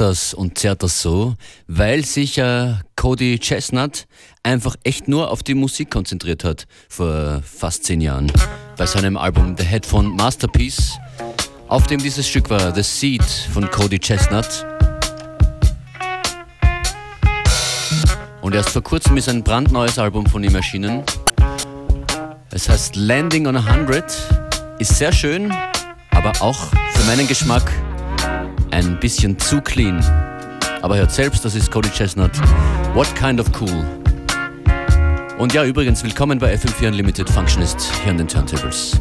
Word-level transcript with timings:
das 0.00 0.32
und 0.32 0.56
zerrt 0.58 0.82
das 0.82 1.02
so, 1.02 1.34
weil 1.66 2.04
sich 2.06 2.38
äh, 2.38 2.74
Cody 2.96 3.38
Chestnut 3.38 4.06
einfach 4.42 4.76
echt 4.82 5.08
nur 5.08 5.30
auf 5.30 5.42
die 5.42 5.54
Musik 5.54 5.90
konzentriert 5.90 6.42
hat 6.42 6.66
vor 6.88 7.42
fast 7.42 7.84
zehn 7.84 8.00
Jahren. 8.00 8.32
Bei 8.78 8.86
seinem 8.86 9.18
Album 9.18 9.54
The 9.58 9.64
Headphone 9.64 10.16
Masterpiece, 10.16 10.98
auf 11.68 11.86
dem 11.86 12.02
dieses 12.02 12.26
Stück 12.26 12.48
war, 12.48 12.74
The 12.74 12.82
Seed 12.82 13.22
von 13.22 13.70
Cody 13.70 13.98
Chestnut. 13.98 14.66
Und 18.40 18.54
erst 18.54 18.70
vor 18.70 18.82
kurzem 18.82 19.18
ist 19.18 19.28
ein 19.28 19.44
brandneues 19.44 19.98
Album 19.98 20.24
von 20.26 20.42
ihm 20.42 20.54
erschienen. 20.54 21.02
Es 22.50 22.68
heißt 22.70 22.96
Landing 22.96 23.46
on 23.46 23.56
a 23.56 23.76
Hundred, 23.76 24.06
ist 24.78 24.96
sehr 24.96 25.12
schön, 25.12 25.52
aber 26.10 26.32
auch 26.40 26.70
für 26.94 27.04
meinen 27.06 27.28
Geschmack 27.28 27.70
ein 28.70 28.98
bisschen 29.00 29.38
zu 29.38 29.60
clean. 29.60 30.04
Aber 30.82 30.96
hört 30.96 31.12
selbst, 31.12 31.44
das 31.44 31.54
ist 31.54 31.70
Cody 31.70 31.90
ChesnuTT. 31.90 32.40
What 32.94 33.14
kind 33.14 33.40
of 33.40 33.46
cool? 33.60 33.84
Und 35.38 35.54
ja, 35.54 35.64
übrigens, 35.64 36.02
willkommen 36.02 36.38
bei 36.38 36.54
FM4 36.54 36.88
Unlimited 36.88 37.28
Functionist 37.28 37.90
hier 38.02 38.10
an 38.10 38.18
den 38.18 38.28
Turntables. 38.28 39.00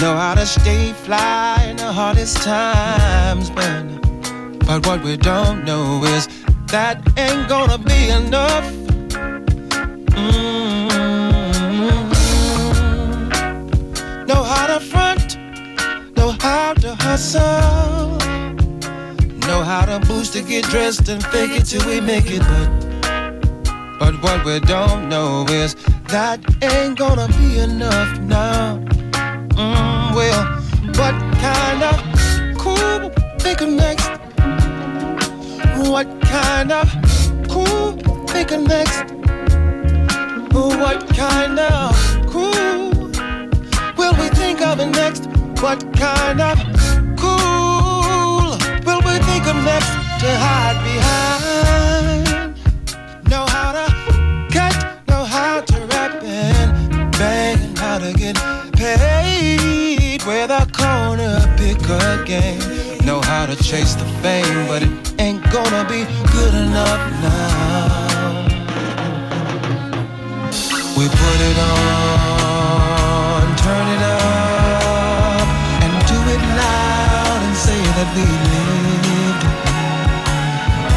Know 0.00 0.14
how 0.14 0.34
to 0.36 0.46
stay 0.46 0.92
fly 0.92 1.70
in 1.70 1.76
the 1.76 1.92
hardest 1.92 2.40
times, 2.44 3.50
but 3.50 4.07
but 4.68 4.86
what 4.86 5.02
we 5.02 5.16
don't 5.16 5.64
know 5.64 6.04
is 6.04 6.28
that 6.66 7.00
ain't 7.16 7.48
gonna 7.48 7.78
be 7.78 8.10
enough. 8.10 8.66
Mm-hmm. 10.12 11.06
Know 14.26 14.42
how 14.42 14.66
to 14.66 14.78
front, 14.78 15.38
know 16.18 16.32
how 16.32 16.74
to 16.74 16.94
hustle, 16.96 18.18
know 19.48 19.62
how 19.62 19.86
to 19.86 20.06
boost 20.06 20.34
to 20.34 20.42
get 20.42 20.64
dressed 20.64 21.08
and 21.08 21.24
fake 21.24 21.52
it 21.52 21.64
till 21.64 21.86
we 21.86 22.02
make 22.02 22.26
it. 22.26 22.42
But, 22.42 22.68
but 23.98 24.22
what 24.22 24.44
we 24.44 24.60
don't 24.60 25.08
know 25.08 25.46
is 25.48 25.76
that 26.08 26.40
ain't 26.62 26.98
gonna 26.98 27.28
be 27.38 27.58
enough 27.58 28.20
now. 28.20 28.76
Mm, 29.56 30.14
well, 30.14 30.44
what 31.00 31.14
kind 31.40 31.82
of 31.84 32.58
cool 32.58 33.08
think 33.38 33.62
of 33.62 33.70
next? 33.70 34.17
What 35.78 36.08
kind 36.22 36.72
of 36.72 36.90
cool 37.48 37.92
think 38.26 38.50
of 38.50 38.62
next? 38.66 39.12
What 40.52 41.08
kind 41.14 41.58
of 41.58 41.94
cool 42.26 43.10
will 43.96 44.14
we 44.20 44.28
think 44.30 44.60
of 44.60 44.78
next? 44.90 45.26
What 45.62 45.80
kind 45.94 46.40
of 46.40 46.58
cool 47.16 48.58
will 48.84 49.02
we 49.06 49.18
think 49.28 49.46
of 49.46 49.56
next 49.64 49.90
to 50.20 50.30
hide 50.44 50.78
behind? 50.82 52.56
Know 53.30 53.46
how 53.46 53.72
to 53.72 53.86
cut, 54.52 54.74
know 55.08 55.24
how 55.24 55.60
to 55.60 55.86
rap 55.86 56.22
and 56.24 57.12
bang, 57.12 57.76
how 57.76 57.98
to 57.98 58.12
get 58.12 58.36
paid 58.72 60.24
with 60.24 60.50
a 60.50 60.66
corner 60.72 61.38
picker 61.56 62.24
game 62.24 62.77
how 63.38 63.46
to 63.46 63.54
chase 63.62 63.94
the 63.94 64.04
fame, 64.20 64.66
but 64.66 64.82
it 64.82 64.90
ain't 65.20 65.40
gonna 65.52 65.84
be 65.88 66.02
good 66.34 66.54
enough 66.54 67.02
now. 67.22 68.44
We 70.98 71.04
put 71.06 71.38
it 71.50 71.58
on, 71.70 73.42
turn 73.64 73.86
it 73.96 74.02
up, 74.02 75.46
and 75.84 75.92
do 76.12 76.18
it 76.34 76.42
loud 76.62 77.40
and 77.46 77.56
say 77.66 77.80
that 77.96 78.08
we 78.16 78.24
lived. 78.50 79.44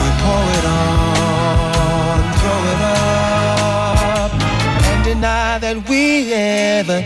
We 0.02 0.10
pour 0.24 0.46
it 0.58 0.66
on, 0.82 2.18
throw 2.40 2.62
it 2.74 2.82
up, 4.18 4.32
and 4.90 5.00
deny 5.04 5.52
that 5.60 5.78
we 5.88 6.34
ever 6.34 7.00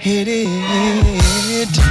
hit 0.00 0.26
it. 0.26 1.87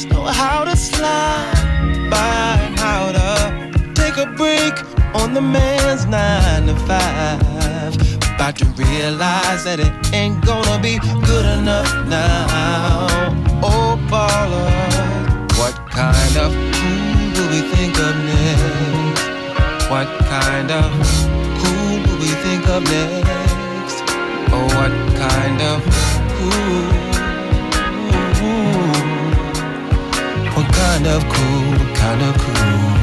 just 0.00 0.12
know 0.14 0.24
how 0.24 0.64
to 0.64 0.74
slide 0.76 2.08
by, 2.10 2.56
how 2.80 3.12
to 3.12 3.92
take 3.92 4.16
a 4.16 4.26
break 4.36 4.72
on 5.14 5.34
the 5.34 5.40
man's 5.42 6.06
nine 6.06 6.66
to 6.66 6.74
five. 6.88 7.94
About 8.34 8.56
to 8.56 8.64
realize 8.80 9.64
that 9.64 9.78
it 9.78 9.92
ain't 10.14 10.42
gonna 10.42 10.80
be 10.80 10.98
good 11.26 11.46
enough 11.58 11.92
now. 12.08 13.06
Oh, 13.62 13.98
baller, 14.08 14.70
what 15.58 15.76
kind 15.90 16.36
of 16.44 16.50
cool 16.76 17.26
do 17.36 17.42
we 17.52 17.60
think 17.74 17.94
of 17.98 18.14
next? 18.32 19.24
What 19.90 20.08
kind 20.34 20.70
of 20.70 20.88
cool 21.60 21.96
do 22.06 22.12
we 22.24 22.30
think 22.44 22.66
of 22.68 22.82
next? 22.84 23.98
Oh, 24.54 24.64
what 24.78 24.92
kind 25.20 25.60
of 25.60 25.78
cool? 26.38 27.09
Kind 30.80 31.06
of 31.06 31.22
cool? 31.28 31.94
Kind 31.94 32.22
of 32.22 32.34
cool 32.38 32.99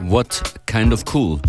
What 0.00 0.58
Kind 0.66 0.92
of 0.92 1.04
Cool? 1.04 1.40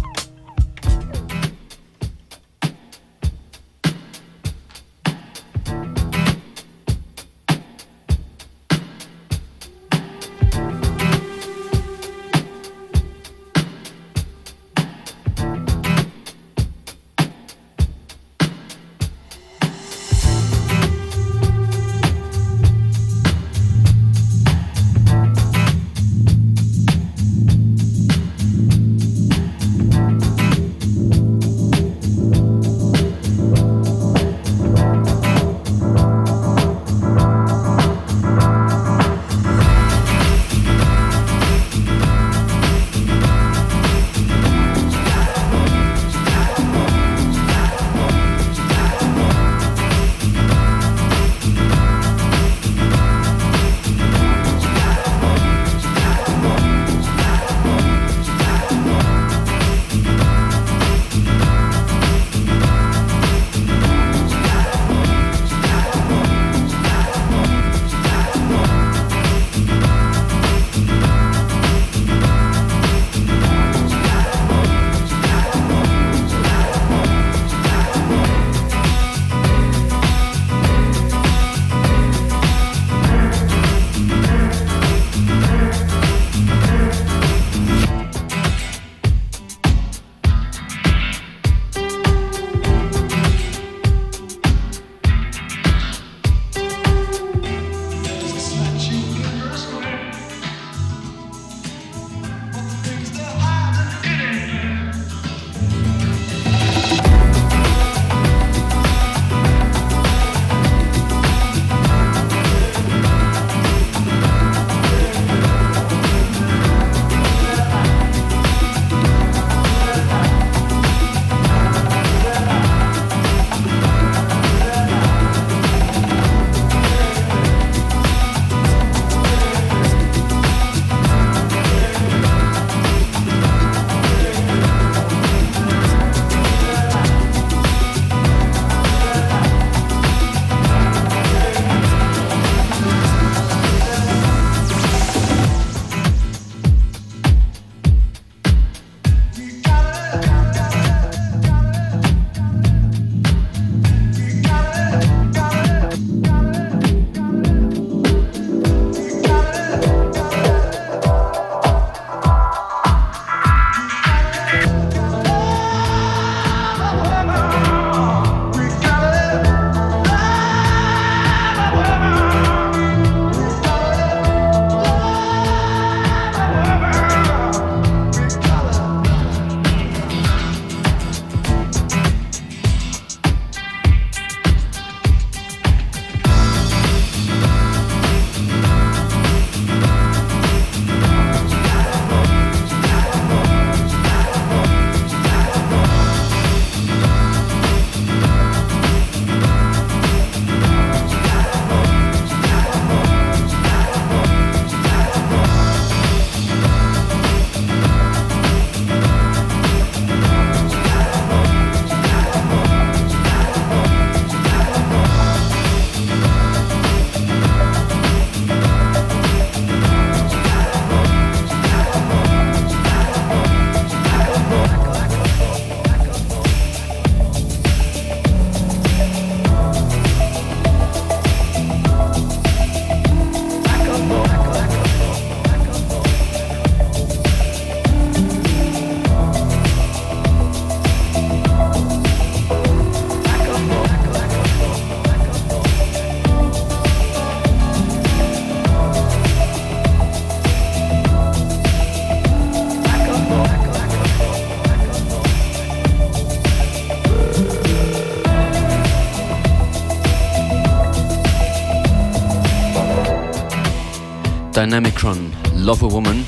Dynamicron, 264.75 265.31
Love 265.55 265.85
a 265.85 265.89
Woman. 265.89 266.25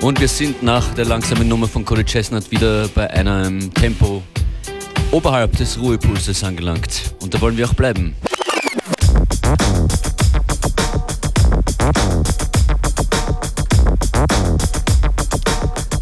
Und 0.00 0.20
wir 0.20 0.28
sind 0.28 0.62
nach 0.62 0.94
der 0.94 1.04
langsamen 1.04 1.48
Nummer 1.48 1.66
von 1.66 1.84
Cody 1.84 2.04
Chestnut 2.04 2.48
wieder 2.52 2.86
bei 2.86 3.10
einem 3.10 3.74
Tempo 3.74 4.22
oberhalb 5.10 5.56
des 5.56 5.76
Ruhepulses 5.76 6.44
angelangt. 6.44 7.16
Und 7.20 7.34
da 7.34 7.40
wollen 7.40 7.56
wir 7.56 7.66
auch 7.66 7.74
bleiben. 7.74 8.14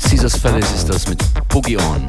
Caesars 0.06 0.38
Palace 0.38 0.75
ist 0.75 0.90
das 0.90 1.09
mit 1.09 1.23
Boogie 1.49 1.78
On. 1.78 2.06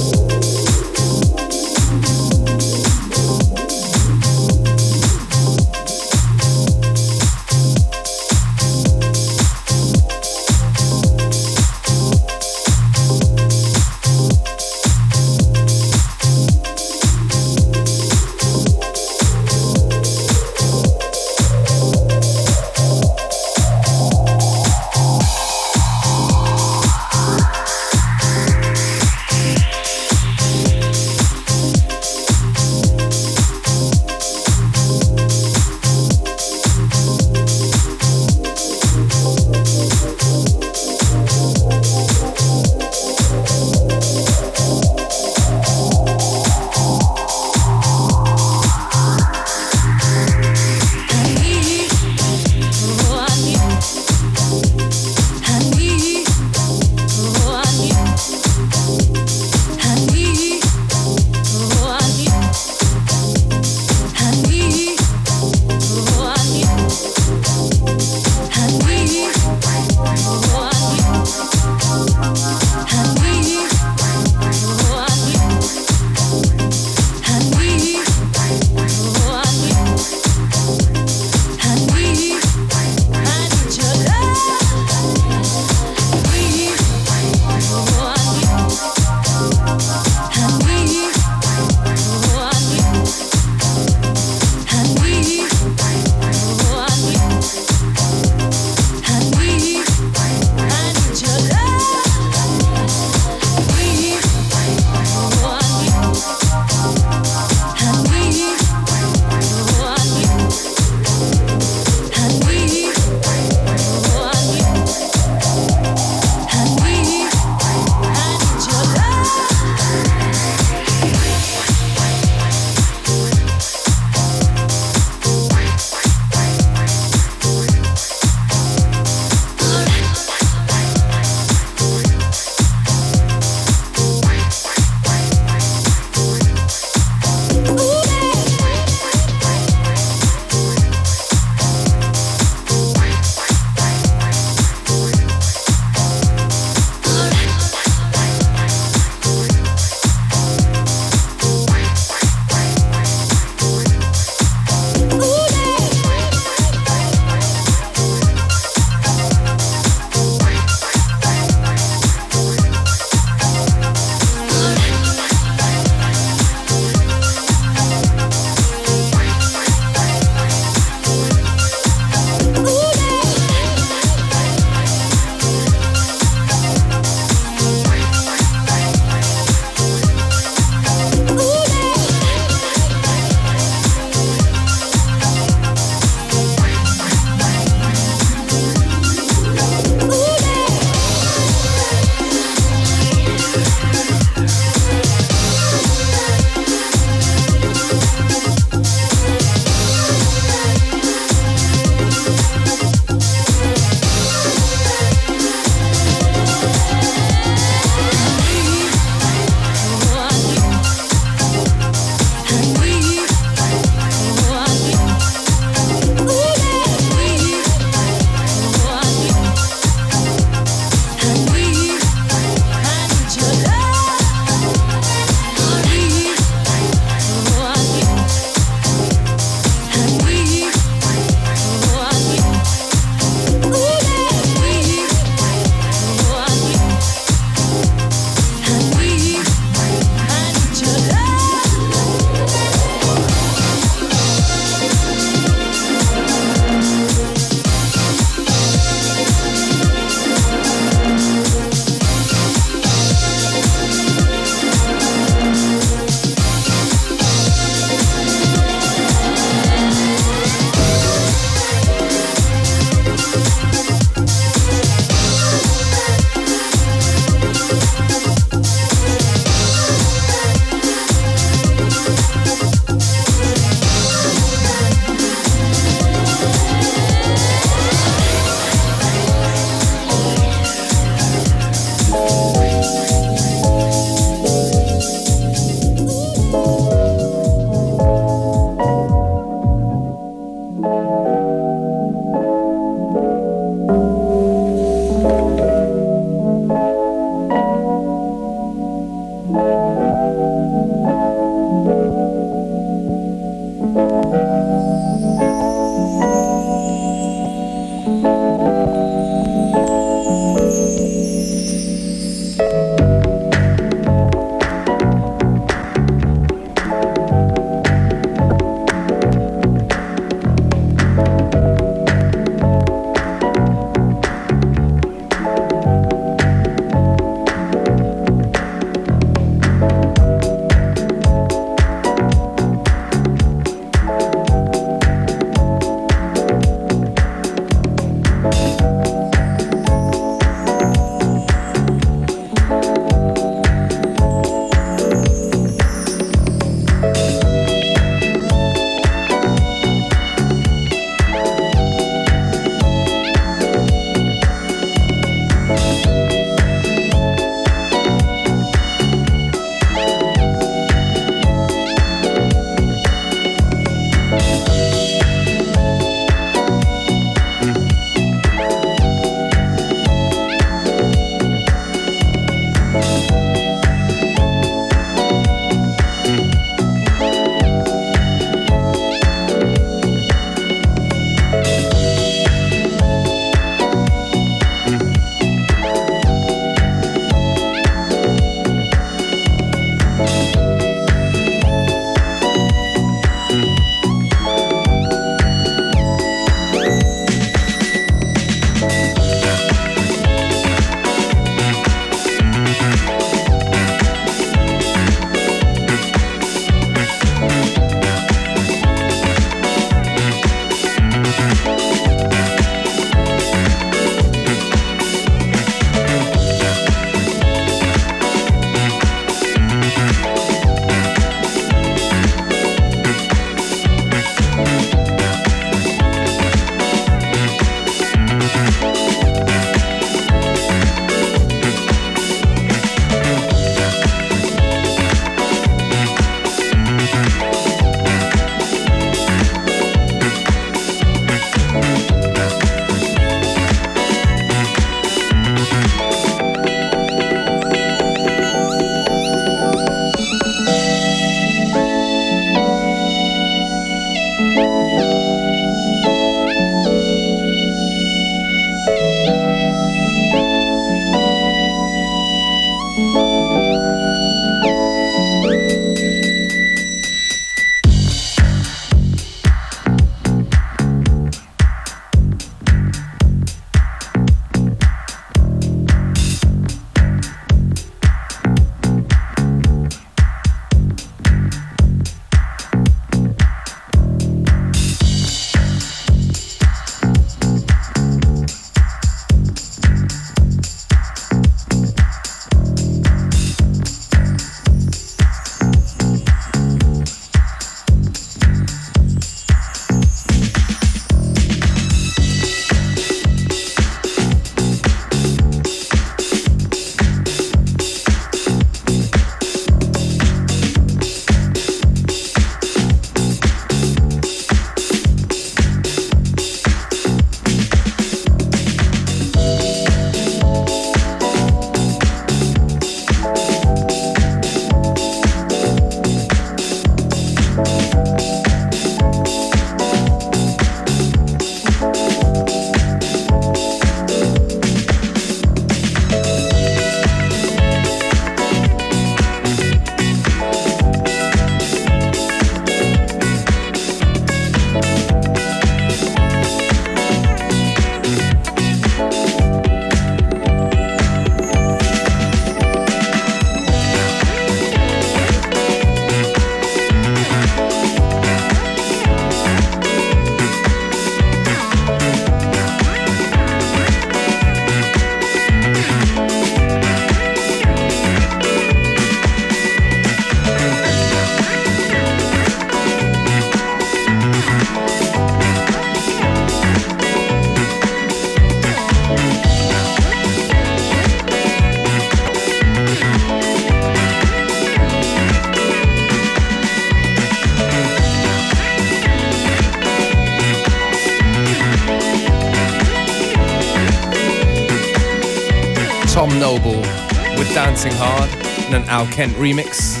In 598.70 598.76
an 598.76 598.88
Al 598.88 599.04
Kent 599.06 599.34
remix. 599.36 600.00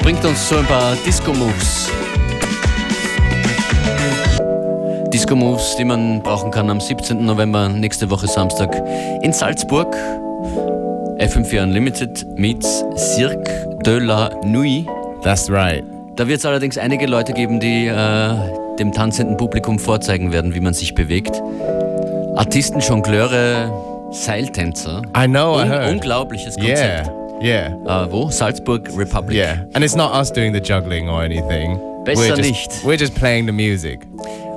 Bringt 0.00 0.24
uns 0.24 0.48
so 0.48 0.56
ein 0.56 0.64
paar 0.64 0.96
Disco-Moves. 1.04 1.90
Disco-Moves, 5.12 5.76
die 5.76 5.84
man 5.84 6.22
brauchen 6.22 6.50
kann 6.50 6.70
am 6.70 6.80
17. 6.80 7.22
November, 7.26 7.68
nächste 7.68 8.08
Woche 8.08 8.26
Samstag 8.26 8.74
in 9.20 9.34
Salzburg. 9.34 9.94
FM4 11.18 11.64
Unlimited 11.64 12.26
meets 12.38 12.82
Cirque 12.96 13.50
de 13.84 13.98
la 13.98 14.30
Nuit. 14.46 14.86
That's 15.22 15.50
right. 15.50 15.84
Da 16.16 16.26
wird 16.26 16.38
es 16.38 16.46
allerdings 16.46 16.78
einige 16.78 17.04
Leute 17.04 17.34
geben, 17.34 17.60
die 17.60 17.88
äh, 17.88 18.34
dem 18.78 18.92
tanzenden 18.92 19.36
Publikum 19.36 19.78
vorzeigen 19.78 20.32
werden, 20.32 20.54
wie 20.54 20.60
man 20.60 20.72
sich 20.72 20.94
bewegt. 20.94 21.42
Artisten, 22.34 22.80
Jongleure, 22.80 23.70
Seiltänzer. 24.10 25.02
I 25.14 25.26
know, 25.26 25.58
I 25.58 25.64
Un 25.64 25.68
heard. 25.68 25.92
Unglaubliches 25.92 26.54
Konzept. 26.56 26.78
Yeah, 26.78 27.13
yeah. 27.44 28.04
Äh, 28.04 28.10
wo? 28.10 28.30
Salzburg 28.30 28.88
Republic. 28.96 29.36
Yeah, 29.36 29.66
and 29.74 29.84
it's 29.84 29.94
not 29.96 30.12
us 30.12 30.32
doing 30.32 30.52
the 30.52 30.60
juggling 30.60 31.08
or 31.08 31.22
anything. 31.22 31.78
Besser 32.04 32.20
we're 32.20 32.36
just, 32.36 32.50
nicht. 32.50 32.84
We're 32.84 32.98
just 32.98 33.14
playing 33.14 33.46
the 33.46 33.52
music. 33.52 34.06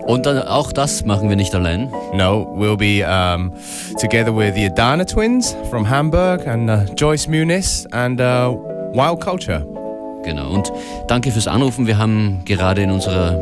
Und 0.05 0.25
dann, 0.25 0.41
auch 0.47 0.71
das 0.71 1.03
machen 1.03 1.27
wir 1.27 1.35
nicht 1.35 1.53
allein. 1.53 1.91
No, 2.13 2.47
we'll 2.55 2.77
be 2.77 3.03
um, 3.05 3.51
together 3.99 4.33
with 4.33 4.55
the 4.55 4.65
Adana 4.65 5.03
twins 5.05 5.53
from 5.69 5.89
Hamburg 5.89 6.47
and 6.47 6.69
uh, 6.69 6.85
Joyce 6.95 7.27
Muniz 7.27 7.85
and 7.91 8.21
uh, 8.21 8.55
Wild 8.93 9.19
Culture. 9.19 9.65
Genau. 10.23 10.51
Und 10.51 10.71
danke 11.07 11.31
fürs 11.31 11.47
Anrufen. 11.47 11.87
Wir 11.87 11.97
haben 11.97 12.41
gerade 12.45 12.83
in 12.83 12.91
unserer 12.91 13.33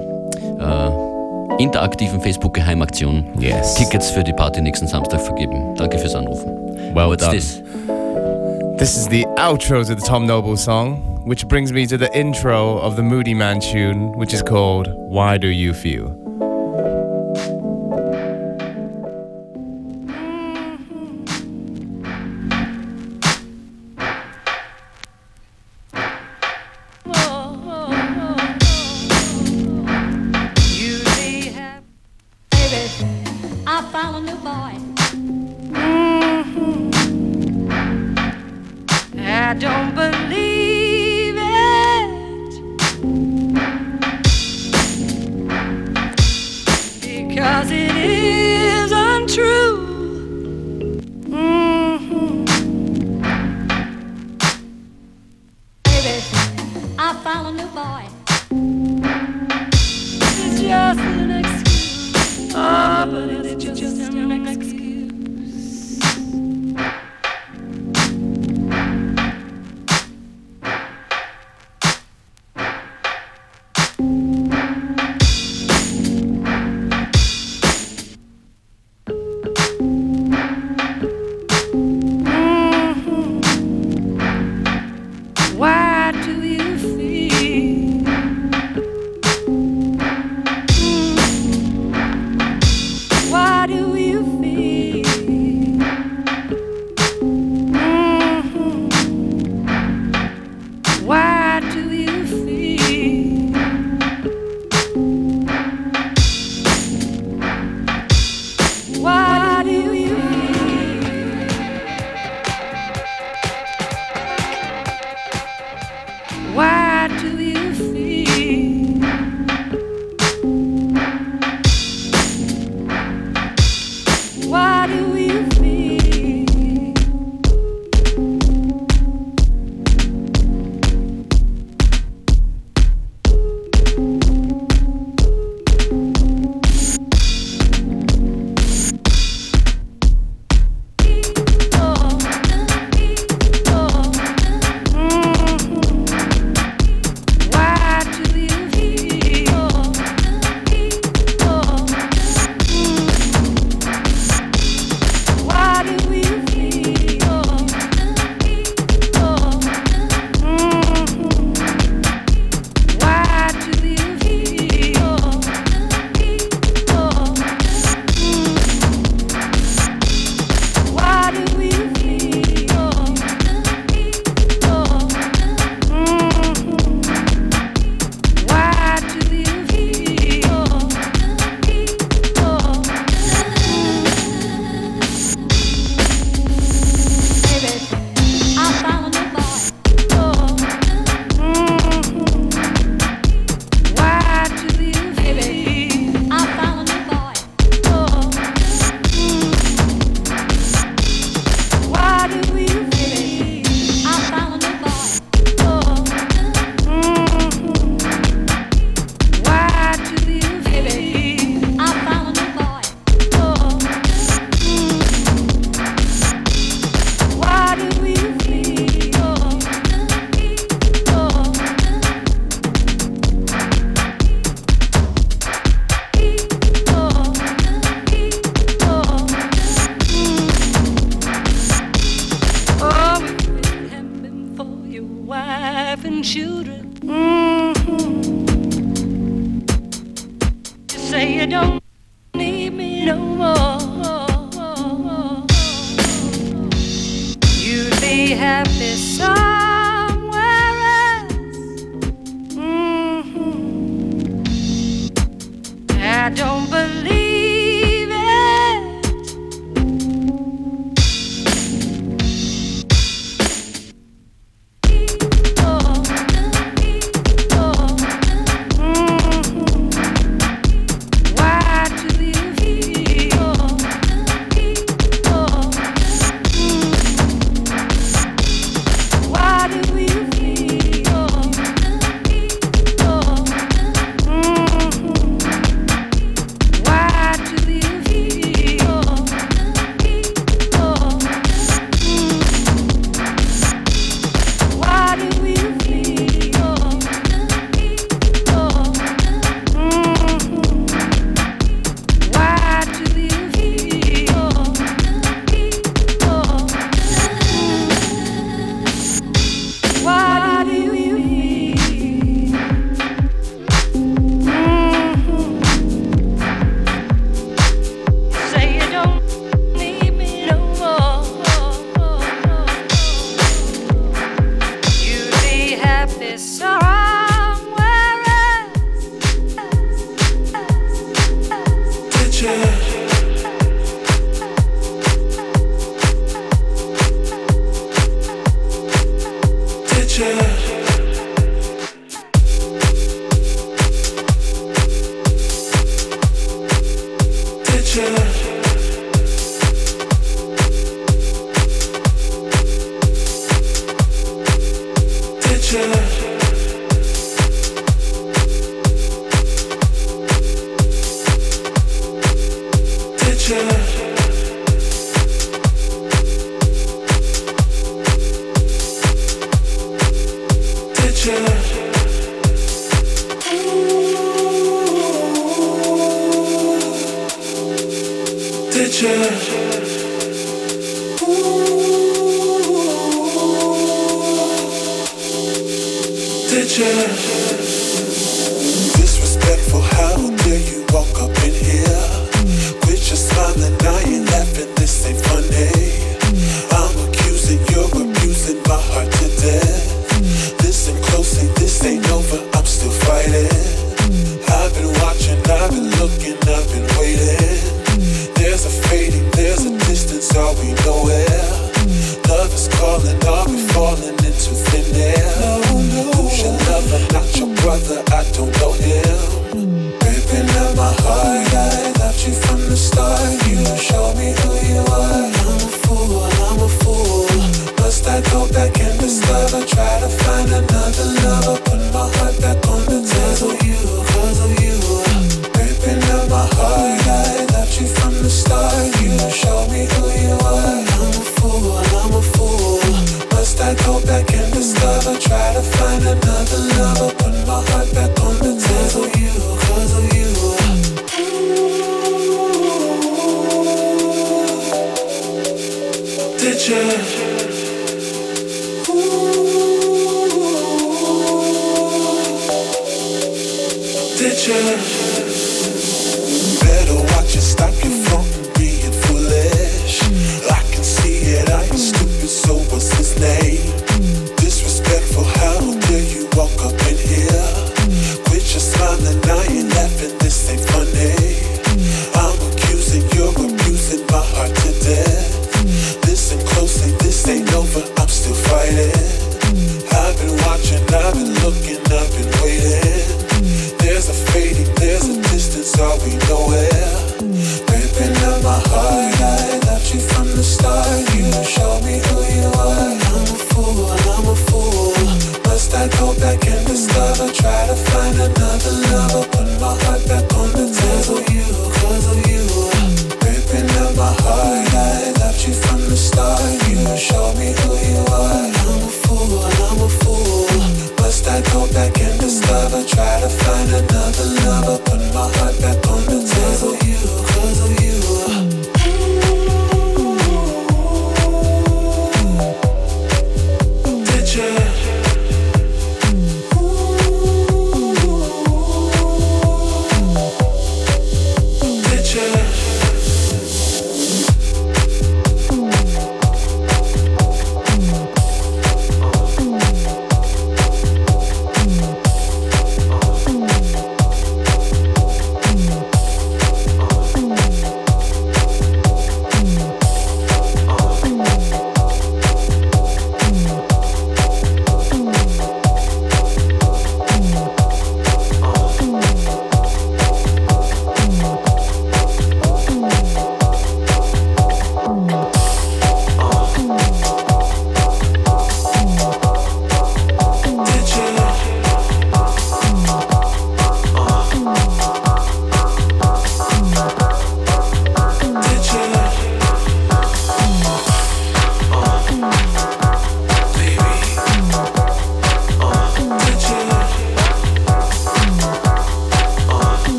äh, 0.60 1.62
interaktiven 1.64 2.20
Facebook-Geheimaktion 2.22 3.26
Yes. 3.40 3.76
Tickets 3.76 4.10
für 4.10 4.24
die 4.24 4.34
Party 4.34 4.62
nächsten 4.62 4.88
Samstag 4.88 5.22
vergeben. 5.22 5.76
Danke 5.76 6.00
fürs 6.00 6.16
Anrufen. 6.16 6.52
Well 6.96 7.10
What's 7.10 7.24
done. 7.24 7.36
this? 7.36 7.62
This 8.78 8.98
is 8.98 9.08
the 9.08 9.24
outro 9.38 9.86
to 9.88 9.96
the 9.96 10.02
Tom 10.02 10.28
Noble 10.28 10.58
song, 10.58 10.98
which 11.26 11.48
brings 11.48 11.72
me 11.72 11.86
to 11.86 11.98
the 11.98 12.14
intro 12.18 12.78
of 12.80 12.98
the 12.98 13.02
Moodymann 13.02 13.62
tune, 13.62 14.12
which 14.18 14.34
is 14.34 14.42
called 14.42 14.90
Why 15.10 15.38
Do 15.38 15.48
You 15.48 15.74
Feel? 15.74 16.25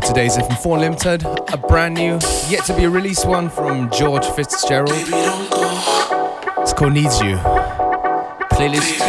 For 0.00 0.06
today's 0.06 0.36
FM4 0.36 0.74
Unlimited, 0.74 1.24
a 1.52 1.56
brand 1.56 1.94
new, 1.94 2.18
yet 2.48 2.64
to 2.64 2.74
be 2.74 2.86
released 2.86 3.26
one 3.26 3.48
from 3.48 3.90
George 3.90 4.24
Fitzgerald. 4.26 4.92
It's 6.58 6.72
called 6.72 6.92
Needs 6.92 7.20
You. 7.20 7.38
Playlist 8.50 9.00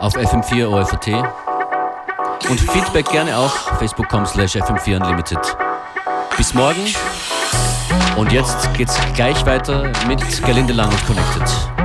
auf 0.00 0.14
FM4 0.14 0.66
OFAT. 0.68 1.08
Und 2.48 2.60
Feedback 2.60 3.08
gerne 3.10 3.36
auch 3.36 3.52
facebook.com 3.78 4.26
slash 4.26 4.56
FM4 4.56 5.00
Unlimited. 5.00 5.38
Bis 6.36 6.54
morgen. 6.54 6.94
Und 8.16 8.32
jetzt 8.32 8.72
geht's 8.74 8.96
gleich 9.14 9.44
weiter 9.46 9.92
mit 10.06 10.20
Galinde 10.42 10.72
Lang 10.72 10.90
und 10.90 11.06
Connected. 11.06 11.77